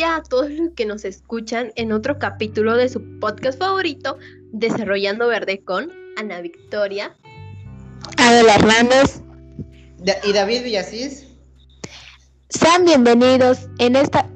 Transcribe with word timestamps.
día 0.00 0.16
a 0.16 0.22
todos 0.22 0.48
los 0.48 0.70
que 0.70 0.86
nos 0.86 1.04
escuchan 1.04 1.72
en 1.76 1.92
otro 1.92 2.18
capítulo 2.18 2.74
de 2.74 2.88
su 2.88 3.02
podcast 3.20 3.58
favorito, 3.58 4.16
Desarrollando 4.50 5.28
Verde 5.28 5.62
con 5.62 5.92
Ana 6.16 6.40
Victoria, 6.40 7.14
Adela 8.16 8.54
Hernández 8.54 9.20
y 10.24 10.32
David 10.32 10.62
Villasís. 10.62 11.26
Sean 12.48 12.86
bienvenidos. 12.86 13.68
En 13.78 13.94
esta 13.94 14.26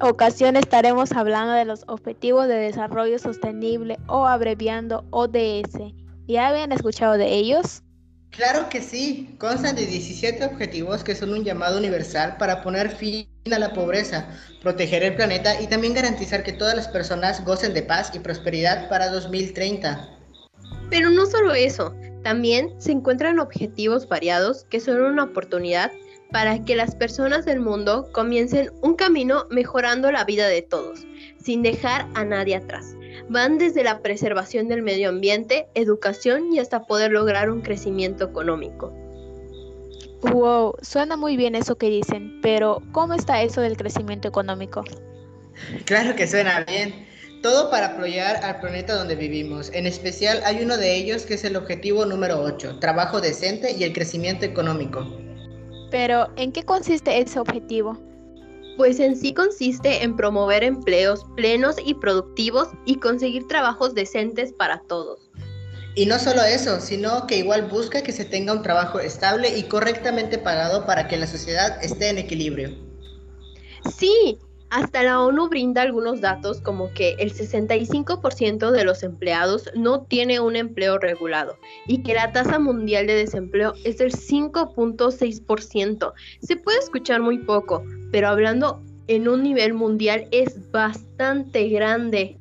ocasión 0.00 0.54
estaremos 0.54 1.10
hablando 1.10 1.54
de 1.54 1.64
los 1.64 1.82
Objetivos 1.88 2.46
de 2.46 2.54
Desarrollo 2.54 3.18
Sostenible 3.18 3.98
o 4.06 4.24
abreviando 4.24 5.04
ODS. 5.10 5.94
¿Ya 6.28 6.46
habían 6.46 6.70
escuchado 6.70 7.14
de 7.14 7.34
ellos? 7.34 7.82
Claro 8.30 8.68
que 8.68 8.82
sí, 8.82 9.34
constan 9.38 9.74
de 9.74 9.86
17 9.86 10.44
objetivos 10.44 11.02
que 11.02 11.14
son 11.14 11.32
un 11.32 11.44
llamado 11.44 11.78
universal 11.78 12.36
para 12.38 12.62
poner 12.62 12.90
fin 12.90 13.26
a 13.50 13.58
la 13.58 13.72
pobreza, 13.72 14.28
proteger 14.62 15.02
el 15.02 15.16
planeta 15.16 15.60
y 15.60 15.66
también 15.66 15.94
garantizar 15.94 16.42
que 16.42 16.52
todas 16.52 16.76
las 16.76 16.88
personas 16.88 17.44
gocen 17.44 17.74
de 17.74 17.82
paz 17.82 18.12
y 18.14 18.18
prosperidad 18.18 18.88
para 18.88 19.08
2030. 19.08 20.08
Pero 20.90 21.10
no 21.10 21.26
solo 21.26 21.54
eso, 21.54 21.94
también 22.22 22.74
se 22.78 22.92
encuentran 22.92 23.38
objetivos 23.38 24.08
variados 24.08 24.64
que 24.70 24.80
son 24.80 25.00
una 25.00 25.24
oportunidad 25.24 25.90
para 26.30 26.62
que 26.64 26.76
las 26.76 26.94
personas 26.94 27.44
del 27.44 27.60
mundo 27.60 28.08
comiencen 28.12 28.70
un 28.82 28.94
camino 28.94 29.46
mejorando 29.50 30.12
la 30.12 30.24
vida 30.24 30.46
de 30.46 30.62
todos, 30.62 31.06
sin 31.42 31.62
dejar 31.62 32.06
a 32.14 32.24
nadie 32.24 32.56
atrás. 32.56 32.94
Van 33.28 33.58
desde 33.58 33.84
la 33.84 34.00
preservación 34.00 34.68
del 34.68 34.82
medio 34.82 35.10
ambiente, 35.10 35.68
educación 35.74 36.52
y 36.52 36.58
hasta 36.58 36.84
poder 36.86 37.12
lograr 37.12 37.50
un 37.50 37.60
crecimiento 37.60 38.24
económico. 38.24 38.92
Wow, 40.22 40.74
suena 40.82 41.16
muy 41.16 41.36
bien 41.36 41.54
eso 41.54 41.76
que 41.76 41.90
dicen, 41.90 42.40
pero 42.42 42.82
¿cómo 42.92 43.14
está 43.14 43.42
eso 43.42 43.60
del 43.60 43.76
crecimiento 43.76 44.26
económico? 44.26 44.82
Claro 45.84 46.16
que 46.16 46.26
suena 46.26 46.64
bien. 46.64 47.06
Todo 47.42 47.70
para 47.70 47.94
apoyar 47.94 48.36
al 48.42 48.60
planeta 48.60 48.96
donde 48.96 49.14
vivimos. 49.14 49.70
En 49.72 49.86
especial 49.86 50.40
hay 50.44 50.62
uno 50.62 50.76
de 50.76 50.96
ellos 50.96 51.24
que 51.24 51.34
es 51.34 51.44
el 51.44 51.54
objetivo 51.54 52.04
número 52.04 52.40
8, 52.40 52.80
trabajo 52.80 53.20
decente 53.20 53.76
y 53.78 53.84
el 53.84 53.92
crecimiento 53.92 54.44
económico. 54.44 55.06
Pero, 55.90 56.28
¿en 56.36 56.50
qué 56.50 56.64
consiste 56.64 57.18
ese 57.20 57.38
objetivo? 57.38 57.96
Pues 58.78 59.00
en 59.00 59.16
sí 59.16 59.34
consiste 59.34 60.04
en 60.04 60.14
promover 60.14 60.62
empleos 60.62 61.26
plenos 61.34 61.76
y 61.84 61.94
productivos 61.94 62.68
y 62.86 63.00
conseguir 63.00 63.48
trabajos 63.48 63.92
decentes 63.92 64.52
para 64.52 64.80
todos. 64.82 65.28
Y 65.96 66.06
no 66.06 66.20
solo 66.20 66.42
eso, 66.44 66.80
sino 66.80 67.26
que 67.26 67.38
igual 67.38 67.66
busca 67.66 68.02
que 68.02 68.12
se 68.12 68.24
tenga 68.24 68.52
un 68.52 68.62
trabajo 68.62 69.00
estable 69.00 69.58
y 69.58 69.64
correctamente 69.64 70.38
pagado 70.38 70.86
para 70.86 71.08
que 71.08 71.16
la 71.16 71.26
sociedad 71.26 71.82
esté 71.82 72.10
en 72.10 72.18
equilibrio. 72.18 72.70
Sí, 73.96 74.38
hasta 74.70 75.02
la 75.02 75.20
ONU 75.20 75.48
brinda 75.48 75.82
algunos 75.82 76.20
datos 76.20 76.60
como 76.60 76.92
que 76.92 77.16
el 77.18 77.32
65% 77.32 78.70
de 78.70 78.84
los 78.84 79.02
empleados 79.02 79.70
no 79.74 80.02
tiene 80.02 80.40
un 80.40 80.56
empleo 80.56 80.98
regulado 80.98 81.58
y 81.86 82.02
que 82.02 82.14
la 82.14 82.32
tasa 82.32 82.58
mundial 82.58 83.06
de 83.06 83.14
desempleo 83.14 83.74
es 83.84 83.98
del 83.98 84.12
5.6%. 84.12 86.12
Se 86.42 86.56
puede 86.56 86.78
escuchar 86.78 87.20
muy 87.20 87.38
poco, 87.38 87.84
pero 88.12 88.28
hablando 88.28 88.82
en 89.06 89.28
un 89.28 89.42
nivel 89.42 89.74
mundial 89.74 90.28
es 90.30 90.70
bastante 90.70 91.68
grande. 91.68 92.38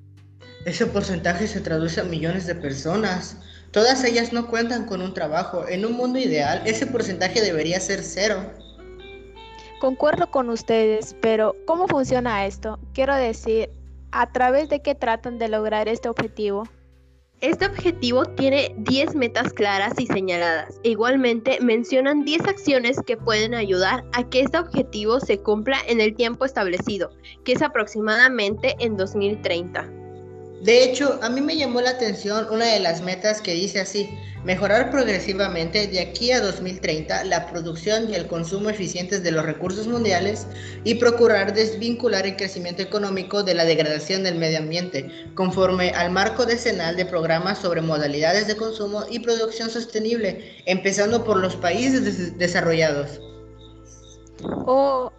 Ese 0.65 0.85
porcentaje 0.85 1.47
se 1.47 1.61
traduce 1.61 2.01
a 2.01 2.03
millones 2.03 2.45
de 2.45 2.55
personas. 2.55 3.37
Todas 3.71 4.03
ellas 4.03 4.33
no 4.33 4.47
cuentan 4.47 4.85
con 4.85 5.01
un 5.01 5.13
trabajo. 5.13 5.65
En 5.67 5.85
un 5.85 5.93
mundo 5.93 6.19
ideal, 6.19 6.61
ese 6.65 6.87
porcentaje 6.87 7.41
debería 7.41 7.79
ser 7.79 8.03
cero. 8.03 8.51
Concuerdo 9.79 10.31
con 10.31 10.49
ustedes, 10.49 11.15
pero 11.21 11.55
¿cómo 11.65 11.87
funciona 11.87 12.47
esto? 12.47 12.79
Quiero 12.93 13.15
decir, 13.15 13.69
¿a 14.11 14.31
través 14.31 14.69
de 14.69 14.81
qué 14.81 14.95
tratan 14.95 15.37
de 15.37 15.49
lograr 15.49 15.87
este 15.87 16.09
objetivo? 16.09 16.63
Este 17.41 17.67
objetivo 17.67 18.25
tiene 18.25 18.73
10 18.79 19.13
metas 19.13 19.53
claras 19.53 19.93
y 19.99 20.07
señaladas. 20.07 20.79
Igualmente 20.81 21.59
mencionan 21.61 22.25
10 22.25 22.47
acciones 22.47 22.99
que 23.05 23.17
pueden 23.17 23.53
ayudar 23.53 24.03
a 24.13 24.27
que 24.27 24.41
este 24.41 24.57
objetivo 24.57 25.19
se 25.19 25.37
cumpla 25.37 25.77
en 25.87 26.01
el 26.01 26.15
tiempo 26.15 26.45
establecido, 26.45 27.11
que 27.45 27.51
es 27.51 27.61
aproximadamente 27.61 28.75
en 28.79 28.97
2030. 28.97 29.87
De 30.61 30.83
hecho, 30.83 31.19
a 31.21 31.29
mí 31.29 31.39
me 31.41 31.55
llamó 31.55 31.81
la 31.81 31.91
atención 31.91 32.47
una 32.49 32.65
de 32.65 32.79
las 32.79 33.01
metas 33.01 33.41
que 33.41 33.53
dice 33.53 33.79
así, 33.79 34.09
mejorar 34.43 34.89
progresivamente 34.89 35.87
de 35.87 35.99
aquí 35.99 36.31
a 36.31 36.41
2030 36.41 37.25
la 37.25 37.47
producción 37.51 38.09
y 38.09 38.15
el 38.15 38.27
consumo 38.27 38.69
eficientes 38.69 39.21
de 39.23 39.31
los 39.31 39.45
recursos 39.45 39.87
mundiales 39.87 40.47
y 40.83 40.95
procurar 40.95 41.53
desvincular 41.53 42.25
el 42.25 42.37
crecimiento 42.37 42.81
económico 42.81 43.43
de 43.43 43.53
la 43.53 43.65
degradación 43.65 44.23
del 44.23 44.35
medio 44.35 44.59
ambiente, 44.59 45.11
conforme 45.35 45.91
al 45.91 46.11
marco 46.11 46.45
decenal 46.45 46.95
de 46.95 47.05
programas 47.05 47.59
sobre 47.59 47.81
modalidades 47.81 48.47
de 48.47 48.55
consumo 48.55 49.03
y 49.09 49.19
producción 49.19 49.69
sostenible, 49.69 50.63
empezando 50.65 51.23
por 51.23 51.37
los 51.37 51.55
países 51.55 52.37
desarrollados. 52.37 53.19
Oh, 54.65 55.11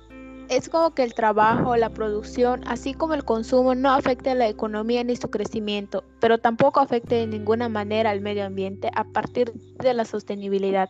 es 0.49 0.69
como 0.69 0.95
que 0.95 1.03
el 1.03 1.15
trabajo, 1.15 1.77
la 1.77 1.91
producción, 1.91 2.63
así 2.67 2.95
como 2.95 3.15
el 3.15 3.25
consumo 3.25 3.75
no 3.75 3.93
afecte 3.93 4.31
a 4.31 4.35
la 4.35 4.49
economía 4.49 5.05
ni 5.05 5.17
su 5.17 5.29
crecimiento, 5.31 6.05
pero 6.21 6.39
tampoco 6.39 6.81
afecte 6.81 7.17
de 7.17 7.27
ninguna 7.27 7.69
manera 7.69 8.11
al 8.11 8.21
medio 8.21 8.47
ambiente 8.47 8.91
a 8.95 9.05
partir 9.05 9.53
de 9.53 9.95
la 9.95 10.05
sostenibilidad. 10.05 10.89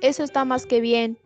Eso 0.00 0.22
está 0.22 0.44
más 0.44 0.64
que 0.64 0.80
bien. 0.80 1.18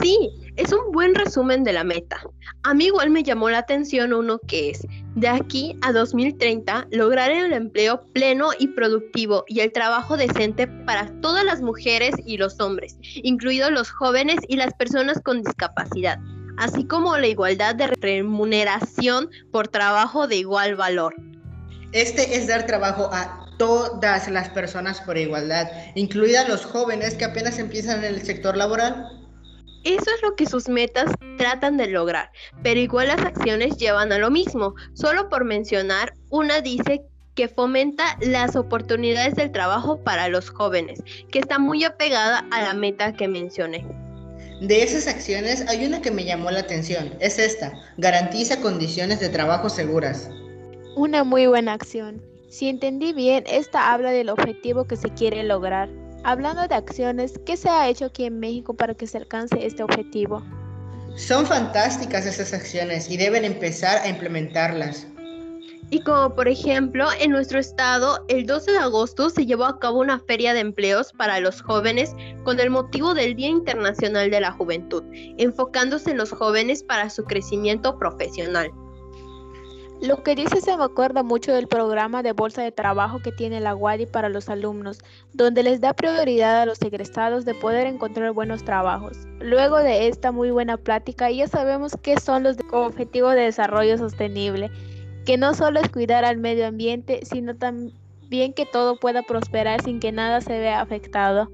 Sí, 0.00 0.30
es 0.56 0.72
un 0.72 0.92
buen 0.92 1.14
resumen 1.14 1.62
de 1.62 1.74
la 1.74 1.84
meta. 1.84 2.22
A 2.62 2.72
mí 2.72 2.86
igual 2.86 3.10
me 3.10 3.22
llamó 3.22 3.50
la 3.50 3.58
atención 3.58 4.14
uno 4.14 4.38
que 4.46 4.70
es, 4.70 4.86
de 5.14 5.28
aquí 5.28 5.76
a 5.82 5.92
2030, 5.92 6.86
lograr 6.90 7.30
el 7.30 7.52
empleo 7.52 8.00
pleno 8.14 8.50
y 8.58 8.68
productivo 8.68 9.44
y 9.46 9.60
el 9.60 9.72
trabajo 9.72 10.16
decente 10.16 10.68
para 10.86 11.10
todas 11.20 11.44
las 11.44 11.60
mujeres 11.60 12.14
y 12.24 12.38
los 12.38 12.58
hombres, 12.60 12.96
incluidos 13.02 13.72
los 13.72 13.90
jóvenes 13.90 14.38
y 14.48 14.56
las 14.56 14.72
personas 14.72 15.20
con 15.20 15.42
discapacidad 15.42 16.18
así 16.56 16.86
como 16.86 17.16
la 17.18 17.26
igualdad 17.26 17.74
de 17.74 17.88
remuneración 17.88 19.30
por 19.50 19.68
trabajo 19.68 20.26
de 20.26 20.36
igual 20.36 20.76
valor. 20.76 21.14
Este 21.92 22.36
es 22.36 22.48
dar 22.48 22.66
trabajo 22.66 23.10
a 23.12 23.46
todas 23.58 24.28
las 24.28 24.48
personas 24.48 25.00
por 25.00 25.16
igualdad, 25.16 25.68
incluidas 25.94 26.48
los 26.48 26.64
jóvenes 26.64 27.14
que 27.14 27.24
apenas 27.24 27.58
empiezan 27.58 28.04
en 28.04 28.14
el 28.14 28.22
sector 28.22 28.56
laboral. 28.56 29.06
Eso 29.84 30.10
es 30.14 30.22
lo 30.22 30.34
que 30.34 30.46
sus 30.46 30.68
metas 30.68 31.12
tratan 31.36 31.76
de 31.76 31.88
lograr, 31.88 32.30
pero 32.62 32.80
igual 32.80 33.08
las 33.08 33.20
acciones 33.20 33.76
llevan 33.76 34.12
a 34.12 34.18
lo 34.18 34.30
mismo. 34.30 34.74
Solo 34.94 35.28
por 35.28 35.44
mencionar, 35.44 36.14
una 36.30 36.62
dice 36.62 37.02
que 37.34 37.48
fomenta 37.48 38.16
las 38.20 38.56
oportunidades 38.56 39.34
del 39.34 39.52
trabajo 39.52 40.02
para 40.02 40.28
los 40.28 40.50
jóvenes, 40.50 41.02
que 41.30 41.38
está 41.38 41.58
muy 41.58 41.84
apegada 41.84 42.46
a 42.50 42.62
la 42.62 42.74
meta 42.74 43.12
que 43.12 43.28
mencioné. 43.28 44.03
De 44.60 44.82
esas 44.82 45.06
acciones 45.06 45.64
hay 45.68 45.84
una 45.84 46.00
que 46.00 46.10
me 46.10 46.24
llamó 46.24 46.50
la 46.50 46.60
atención, 46.60 47.12
es 47.20 47.38
esta, 47.38 47.72
garantiza 47.98 48.60
condiciones 48.60 49.20
de 49.20 49.28
trabajo 49.28 49.68
seguras. 49.68 50.30
Una 50.96 51.24
muy 51.24 51.46
buena 51.46 51.72
acción. 51.72 52.22
Si 52.48 52.68
entendí 52.68 53.12
bien, 53.12 53.44
esta 53.48 53.92
habla 53.92 54.12
del 54.12 54.30
objetivo 54.30 54.84
que 54.84 54.96
se 54.96 55.10
quiere 55.10 55.42
lograr. 55.42 55.88
Hablando 56.22 56.66
de 56.68 56.74
acciones, 56.74 57.38
¿qué 57.44 57.56
se 57.56 57.68
ha 57.68 57.88
hecho 57.88 58.06
aquí 58.06 58.24
en 58.24 58.38
México 58.38 58.74
para 58.74 58.94
que 58.94 59.06
se 59.06 59.18
alcance 59.18 59.66
este 59.66 59.82
objetivo? 59.82 60.42
Son 61.16 61.46
fantásticas 61.46 62.26
esas 62.26 62.52
acciones 62.54 63.10
y 63.10 63.16
deben 63.16 63.44
empezar 63.44 63.98
a 64.02 64.08
implementarlas. 64.08 65.06
Y 65.90 66.00
como 66.00 66.34
por 66.34 66.48
ejemplo, 66.48 67.06
en 67.20 67.30
nuestro 67.30 67.58
estado, 67.58 68.24
el 68.28 68.46
12 68.46 68.72
de 68.72 68.78
agosto 68.78 69.30
se 69.30 69.46
llevó 69.46 69.64
a 69.64 69.78
cabo 69.78 70.00
una 70.00 70.18
feria 70.20 70.54
de 70.54 70.60
empleos 70.60 71.12
para 71.12 71.40
los 71.40 71.62
jóvenes 71.62 72.16
con 72.42 72.58
el 72.58 72.70
motivo 72.70 73.14
del 73.14 73.36
Día 73.36 73.48
Internacional 73.48 74.30
de 74.30 74.40
la 74.40 74.52
Juventud, 74.52 75.04
enfocándose 75.38 76.10
en 76.10 76.18
los 76.18 76.32
jóvenes 76.32 76.82
para 76.82 77.10
su 77.10 77.24
crecimiento 77.24 77.98
profesional. 77.98 78.72
Lo 80.00 80.22
que 80.22 80.34
dice 80.34 80.60
se 80.60 80.76
me 80.76 80.84
acuerda 80.84 81.22
mucho 81.22 81.52
del 81.52 81.68
programa 81.68 82.22
de 82.22 82.32
bolsa 82.32 82.62
de 82.62 82.72
trabajo 82.72 83.20
que 83.20 83.32
tiene 83.32 83.60
la 83.60 83.74
WADI 83.74 84.06
para 84.06 84.28
los 84.28 84.48
alumnos, 84.48 84.98
donde 85.32 85.62
les 85.62 85.80
da 85.80 85.94
prioridad 85.94 86.60
a 86.60 86.66
los 86.66 86.82
egresados 86.82 87.44
de 87.44 87.54
poder 87.54 87.86
encontrar 87.86 88.32
buenos 88.32 88.64
trabajos. 88.64 89.16
Luego 89.40 89.78
de 89.78 90.08
esta 90.08 90.32
muy 90.32 90.50
buena 90.50 90.76
plática, 90.76 91.30
ya 91.30 91.46
sabemos 91.46 91.96
qué 92.02 92.18
son 92.18 92.42
los 92.42 92.56
objetivos 92.72 93.34
de 93.34 93.42
desarrollo 93.42 93.96
sostenible 93.96 94.70
que 95.24 95.36
no 95.36 95.54
solo 95.54 95.80
es 95.80 95.88
cuidar 95.88 96.24
al 96.24 96.38
medio 96.38 96.66
ambiente, 96.66 97.20
sino 97.24 97.56
también 97.56 98.52
que 98.52 98.66
todo 98.66 98.98
pueda 98.98 99.22
prosperar 99.22 99.82
sin 99.82 100.00
que 100.00 100.12
nada 100.12 100.40
se 100.40 100.58
vea 100.58 100.80
afectado. 100.80 101.50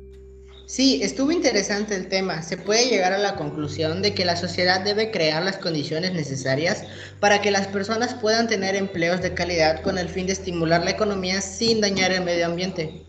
Sí, 0.70 1.00
estuvo 1.02 1.32
interesante 1.32 1.96
el 1.96 2.06
tema. 2.06 2.42
Se 2.42 2.56
puede 2.56 2.88
llegar 2.88 3.12
a 3.12 3.18
la 3.18 3.34
conclusión 3.34 4.02
de 4.02 4.14
que 4.14 4.24
la 4.24 4.36
sociedad 4.36 4.80
debe 4.80 5.10
crear 5.10 5.42
las 5.42 5.58
condiciones 5.58 6.12
necesarias 6.12 6.84
para 7.18 7.42
que 7.42 7.50
las 7.50 7.66
personas 7.66 8.14
puedan 8.14 8.46
tener 8.46 8.76
empleos 8.76 9.20
de 9.20 9.34
calidad 9.34 9.82
con 9.82 9.98
el 9.98 10.08
fin 10.08 10.26
de 10.26 10.32
estimular 10.32 10.84
la 10.84 10.92
economía 10.92 11.40
sin 11.40 11.80
dañar 11.80 12.12
el 12.12 12.22
medio 12.22 12.46
ambiente. 12.46 13.04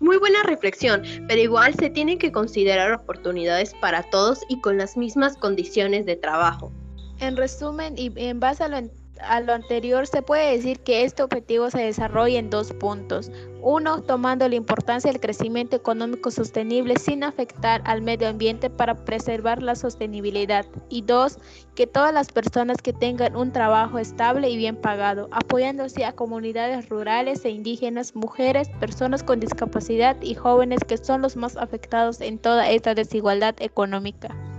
Muy 0.00 0.16
buena 0.16 0.42
reflexión, 0.42 1.04
pero 1.28 1.40
igual 1.40 1.74
se 1.74 1.90
tienen 1.90 2.18
que 2.18 2.32
considerar 2.32 2.90
oportunidades 2.90 3.72
para 3.80 4.02
todos 4.10 4.40
y 4.48 4.60
con 4.60 4.76
las 4.76 4.96
mismas 4.96 5.36
condiciones 5.36 6.06
de 6.06 6.16
trabajo. 6.16 6.72
En 7.20 7.36
resumen 7.36 7.94
y 7.96 8.12
en 8.16 8.40
base 8.40 8.64
a 8.64 8.68
lo 8.68 8.78
a 9.20 9.40
lo 9.40 9.52
anterior, 9.52 10.06
se 10.06 10.22
puede 10.22 10.56
decir 10.56 10.80
que 10.80 11.04
este 11.04 11.22
objetivo 11.22 11.70
se 11.70 11.82
desarrolla 11.82 12.38
en 12.38 12.50
dos 12.50 12.72
puntos. 12.72 13.30
Uno, 13.62 14.02
tomando 14.02 14.46
la 14.48 14.56
importancia 14.56 15.10
del 15.10 15.20
crecimiento 15.20 15.76
económico 15.76 16.30
sostenible 16.30 16.96
sin 16.98 17.24
afectar 17.24 17.80
al 17.86 18.02
medio 18.02 18.28
ambiente 18.28 18.68
para 18.68 18.94
preservar 19.04 19.62
la 19.62 19.74
sostenibilidad. 19.74 20.66
Y 20.90 21.02
dos, 21.02 21.38
que 21.74 21.86
todas 21.86 22.12
las 22.12 22.30
personas 22.30 22.76
que 22.82 22.92
tengan 22.92 23.36
un 23.36 23.52
trabajo 23.52 23.98
estable 23.98 24.50
y 24.50 24.56
bien 24.56 24.76
pagado, 24.76 25.28
apoyándose 25.30 26.04
a 26.04 26.12
comunidades 26.12 26.88
rurales 26.88 27.44
e 27.44 27.50
indígenas, 27.50 28.14
mujeres, 28.14 28.68
personas 28.80 29.22
con 29.22 29.40
discapacidad 29.40 30.20
y 30.20 30.34
jóvenes 30.34 30.80
que 30.86 30.98
son 30.98 31.22
los 31.22 31.36
más 31.36 31.56
afectados 31.56 32.20
en 32.20 32.38
toda 32.38 32.70
esta 32.70 32.94
desigualdad 32.94 33.54
económica. 33.60 34.53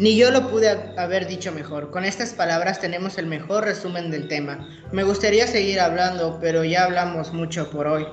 Ni 0.00 0.16
yo 0.16 0.30
lo 0.30 0.48
pude 0.48 0.70
haber 0.96 1.26
dicho 1.26 1.52
mejor. 1.52 1.90
Con 1.90 2.06
estas 2.06 2.32
palabras 2.32 2.80
tenemos 2.80 3.18
el 3.18 3.26
mejor 3.26 3.64
resumen 3.64 4.10
del 4.10 4.28
tema. 4.28 4.66
Me 4.92 5.02
gustaría 5.02 5.46
seguir 5.46 5.78
hablando, 5.78 6.38
pero 6.40 6.64
ya 6.64 6.84
hablamos 6.84 7.34
mucho 7.34 7.68
por 7.68 7.86
hoy. 7.86 8.06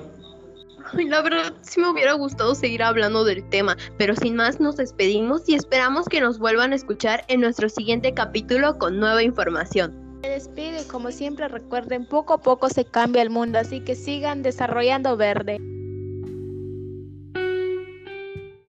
la 0.92 1.22
verdad 1.22 1.54
sí 1.62 1.80
me 1.80 1.88
hubiera 1.88 2.12
gustado 2.12 2.54
seguir 2.54 2.82
hablando 2.82 3.24
del 3.24 3.42
tema, 3.48 3.74
pero 3.96 4.14
sin 4.14 4.36
más 4.36 4.60
nos 4.60 4.76
despedimos 4.76 5.48
y 5.48 5.54
esperamos 5.54 6.10
que 6.10 6.20
nos 6.20 6.38
vuelvan 6.38 6.72
a 6.72 6.76
escuchar 6.76 7.24
en 7.28 7.40
nuestro 7.40 7.70
siguiente 7.70 8.12
capítulo 8.12 8.76
con 8.76 9.00
nueva 9.00 9.22
información. 9.22 10.20
Me 10.20 10.28
despido 10.28 10.82
y 10.82 10.84
como 10.84 11.10
siempre 11.10 11.48
recuerden, 11.48 12.04
poco 12.04 12.34
a 12.34 12.42
poco 12.42 12.68
se 12.68 12.84
cambia 12.84 13.22
el 13.22 13.30
mundo, 13.30 13.60
así 13.60 13.80
que 13.80 13.94
sigan 13.94 14.42
desarrollando 14.42 15.16
verde. 15.16 15.56